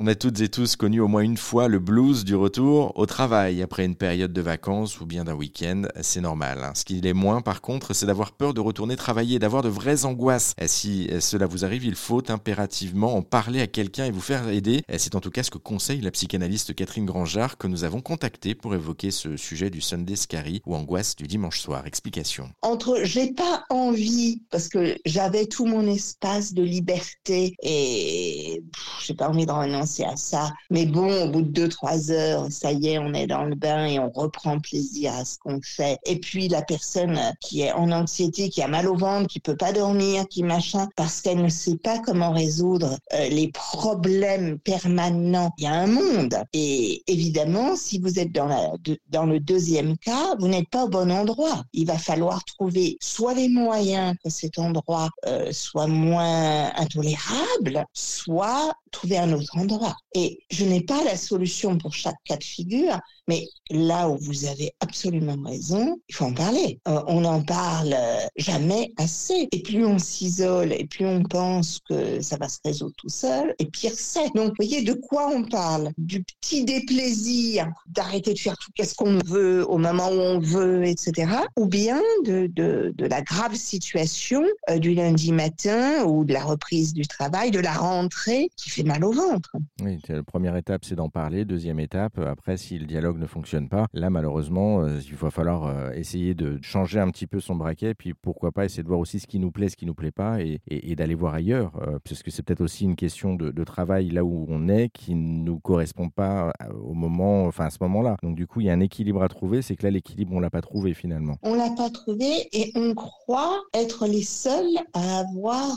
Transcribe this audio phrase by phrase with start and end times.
[0.00, 3.04] On a toutes et tous connu au moins une fois le blues du retour au
[3.04, 5.82] travail après une période de vacances ou bien d'un week-end.
[6.02, 6.62] C'est normal.
[6.62, 6.72] Hein.
[6.76, 10.04] Ce qui l'est moins, par contre, c'est d'avoir peur de retourner travailler, d'avoir de vraies
[10.04, 10.54] angoisses.
[10.66, 14.84] Si cela vous arrive, il faut impérativement en parler à quelqu'un et vous faire aider.
[14.98, 18.54] C'est en tout cas ce que conseille la psychanalyste Catherine Grangeard que nous avons contactée
[18.54, 21.88] pour évoquer ce sujet du Sunday Scary ou angoisse du dimanche soir.
[21.88, 22.50] Explication.
[22.62, 28.62] Entre j'ai pas envie parce que j'avais tout mon espace de liberté et
[29.04, 29.50] j'ai pas envie de
[29.88, 30.52] renoncer à ça.
[30.70, 33.54] Mais bon, au bout de deux, trois heures, ça y est, on est dans le
[33.54, 35.98] bain et on reprend plaisir à ce qu'on fait.
[36.04, 39.56] Et puis la personne qui est en anxiété, qui a mal au ventre, qui peut
[39.56, 45.52] pas dormir, qui machin, parce qu'elle ne sait pas comment résoudre euh, les problèmes permanents.
[45.58, 46.36] Il y a un monde.
[46.52, 51.64] Et évidemment, si vous êtes dans le deuxième cas, vous n'êtes pas au bon endroit.
[51.72, 58.72] Il va falloir trouver soit les moyens que cet endroit euh, soit moins intolérable, soit
[58.90, 59.96] trouver un autre endroit.
[60.14, 64.46] Et je n'ai pas la solution pour chaque cas de figure, mais là où vous
[64.46, 66.80] avez absolument raison, il faut en parler.
[66.88, 67.94] Euh, on n'en parle
[68.36, 69.48] jamais assez.
[69.52, 73.54] Et plus on s'isole et plus on pense que ça va se résoudre tout seul,
[73.58, 74.30] et pire c'est.
[74.34, 75.90] Donc, vous voyez de quoi on parle?
[75.98, 80.84] Du petit déplaisir d'arrêter de faire tout qu'est-ce qu'on veut au moment où on veut,
[80.84, 81.30] etc.
[81.56, 86.44] Ou bien de, de, de la grave situation euh, du lundi matin ou de la
[86.44, 89.56] reprise du travail, de la rentrée qui fait mal au ventre.
[89.82, 91.44] Oui, la première étape, c'est d'en parler.
[91.44, 95.66] Deuxième étape, après, si le dialogue ne fonctionne pas, là, malheureusement, euh, il va falloir
[95.66, 99.00] euh, essayer de changer un petit peu son braquet, puis pourquoi pas essayer de voir
[99.00, 101.72] aussi ce qui nous plaît, ce qui nous plaît pas, et, et, d'aller voir ailleurs,
[101.82, 104.88] euh, parce que c'est peut-être aussi une question de, de, travail là où on est
[104.88, 108.16] qui ne nous correspond pas au moment, enfin à ce moment-là.
[108.22, 109.60] Donc du coup, il y a un équilibre à trouver.
[109.62, 111.36] C'est que là, l'équilibre, on l'a pas trouvé finalement.
[111.42, 115.76] On l'a pas trouvé, et on croit être les seuls à avoir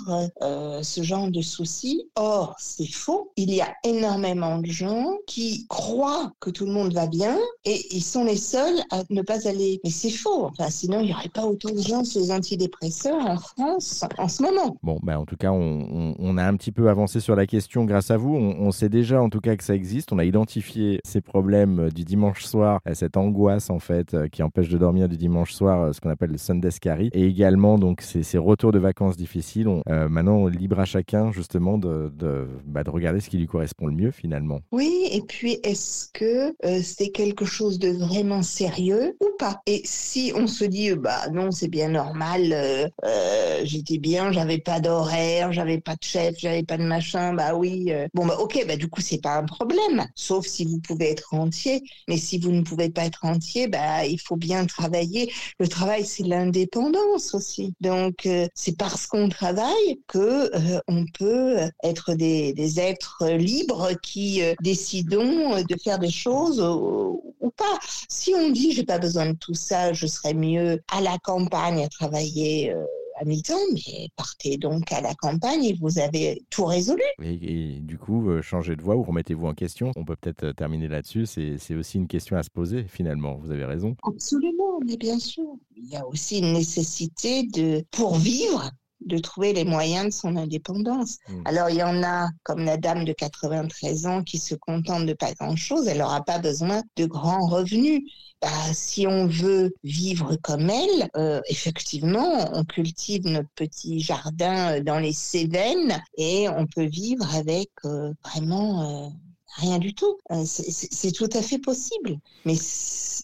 [0.82, 2.04] ce genre de soucis.
[2.16, 3.32] Or, c'est faux.
[3.38, 7.82] Il y a énormément de gens qui croient que tout le monde va bien et
[7.92, 9.80] ils sont les seuls à ne pas aller.
[9.84, 10.46] Mais c'est faux.
[10.46, 14.44] Enfin, sinon, il n'y aurait pas autant de gens sous antidépresseurs en France en ce
[14.44, 14.78] moment.
[14.84, 18.12] Bon, ben, en tout cas, on, a un petit peu avancé sur la question grâce
[18.12, 18.36] à vous.
[18.36, 20.14] On, sait déjà en tout cas que ça existe.
[20.14, 24.78] On a identifié ces problèmes du dimanche soir, cette angoisse en fait qui empêche de
[24.78, 28.72] dormir du dimanche soir, ce qu'on appelle le Sunday Scary, et également donc ces, retours
[28.72, 29.68] de vacances difficiles.
[29.68, 33.48] On, euh, maintenant, libre à chacun justement de, de, bah, de regarder ce qui lui
[33.48, 34.62] correspond le mieux finalement.
[34.72, 39.62] Oui, et puis est-ce que euh, c'est quelque chose de vraiment sérieux ou pas?
[39.66, 44.60] Et si on se dit bah non, c'est bien normal, euh, euh, j'étais bien, j'avais
[44.60, 48.66] pas d'horaire, j'avais pas de chef, j'avais pas de machin, bah oui, bon bah ok,
[48.68, 51.82] bah du coup c'est pas un problème, sauf si vous pouvez être entier.
[52.08, 55.32] Mais si vous ne pouvez pas être entier, bah il faut bien travailler.
[55.60, 57.74] Le travail c'est l'indépendance aussi.
[57.82, 60.52] Donc c'est parce qu'on travaille que
[60.88, 67.80] on peut être des êtres libres qui décidons de faire des choses ou pas.
[68.08, 71.84] Si on dit j'ai pas besoin de tout ça, je serais mieux à la campagne
[71.84, 72.86] à travailler euh,
[73.20, 77.04] à mi-temps, mais partez donc à la campagne et vous avez tout résolu.
[77.22, 79.92] Et, du coup, euh, changez de voie ou remettez-vous en question.
[79.96, 81.26] On peut peut-être euh, terminer là-dessus.
[81.26, 83.36] C'est aussi une question à se poser finalement.
[83.36, 83.96] Vous avez raison.
[84.04, 85.46] Absolument, mais bien sûr.
[85.76, 88.72] Il y a aussi une nécessité de, pour vivre,
[89.06, 91.18] de trouver les moyens de son indépendance.
[91.28, 91.42] Mmh.
[91.46, 95.14] Alors, il y en a, comme la dame de 93 ans, qui se contente de
[95.14, 98.02] pas grand-chose, elle n'aura pas besoin de grands revenus.
[98.42, 104.82] Bah, si on veut vivre comme elle, euh, effectivement, on cultive notre petit jardin euh,
[104.82, 109.06] dans les Cévennes et on peut vivre avec euh, vraiment...
[109.06, 109.10] Euh,
[109.56, 110.18] rien du tout.
[110.32, 112.18] Euh, c'est tout à fait possible.
[112.46, 112.56] Mais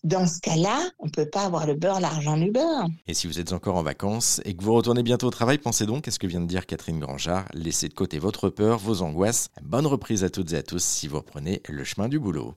[0.03, 2.87] dans ce cas-là, on ne peut pas avoir le beurre, l'argent du beurre.
[3.07, 5.85] Et si vous êtes encore en vacances et que vous retournez bientôt au travail, pensez
[5.85, 7.45] donc à ce que vient de dire Catherine Grangeard.
[7.53, 9.49] Laissez de côté votre peur, vos angoisses.
[9.61, 12.53] Bonne reprise à toutes et à tous si vous reprenez le chemin du boulot.